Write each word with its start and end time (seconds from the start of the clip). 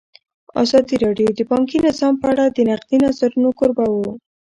ازادي 0.63 0.95
راډیو 1.03 1.29
د 1.35 1.39
بانکي 1.49 1.77
نظام 1.87 2.13
په 2.21 2.27
اړه 2.31 2.45
د 2.49 2.57
نقدي 2.69 2.97
نظرونو 3.05 3.49
کوربه 3.59 3.85
وه. 3.91 4.11